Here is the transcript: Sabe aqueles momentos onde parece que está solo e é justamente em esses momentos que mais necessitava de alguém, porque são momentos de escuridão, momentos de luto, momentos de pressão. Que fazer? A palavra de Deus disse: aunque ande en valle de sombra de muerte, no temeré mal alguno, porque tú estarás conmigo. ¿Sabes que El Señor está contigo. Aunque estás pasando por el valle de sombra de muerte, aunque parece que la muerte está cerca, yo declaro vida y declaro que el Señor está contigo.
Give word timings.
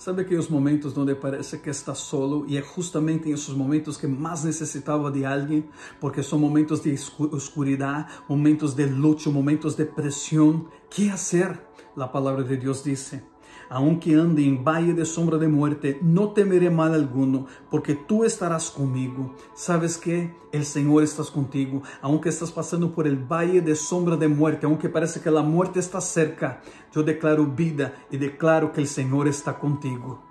Sabe 0.00 0.22
aqueles 0.22 0.48
momentos 0.48 0.96
onde 0.96 1.14
parece 1.14 1.58
que 1.58 1.68
está 1.68 1.94
solo 1.94 2.46
e 2.48 2.56
é 2.56 2.62
justamente 2.62 3.28
em 3.28 3.32
esses 3.32 3.50
momentos 3.50 3.98
que 3.98 4.06
mais 4.06 4.44
necessitava 4.44 5.10
de 5.10 5.26
alguém, 5.26 5.68
porque 6.00 6.22
são 6.22 6.38
momentos 6.38 6.80
de 6.80 6.94
escuridão, 6.94 8.06
momentos 8.26 8.72
de 8.72 8.86
luto, 8.86 9.30
momentos 9.30 9.74
de 9.74 9.84
pressão. 9.84 10.66
Que 10.88 11.10
fazer? 11.10 11.60
A 11.98 12.08
palavra 12.08 12.42
de 12.42 12.56
Deus 12.56 12.82
disse: 12.82 13.22
aunque 13.70 14.14
ande 14.16 14.44
en 14.44 14.64
valle 14.64 14.92
de 14.92 15.06
sombra 15.06 15.38
de 15.38 15.48
muerte, 15.48 15.98
no 16.02 16.32
temeré 16.32 16.68
mal 16.68 16.92
alguno, 16.92 17.46
porque 17.70 17.94
tú 17.94 18.24
estarás 18.24 18.70
conmigo. 18.70 19.34
¿Sabes 19.54 19.96
que 19.96 20.38
El 20.52 20.64
Señor 20.64 21.04
está 21.04 21.22
contigo. 21.32 21.82
Aunque 22.02 22.28
estás 22.28 22.50
pasando 22.50 22.92
por 22.92 23.06
el 23.06 23.16
valle 23.16 23.60
de 23.60 23.76
sombra 23.76 24.16
de 24.16 24.26
muerte, 24.26 24.66
aunque 24.66 24.88
parece 24.88 25.20
que 25.20 25.30
la 25.30 25.42
muerte 25.42 25.78
está 25.78 26.00
cerca, 26.00 26.60
yo 26.92 27.04
declaro 27.04 27.46
vida 27.46 27.94
y 28.10 28.16
declaro 28.16 28.72
que 28.72 28.80
el 28.80 28.88
Señor 28.88 29.28
está 29.28 29.58
contigo. 29.60 30.24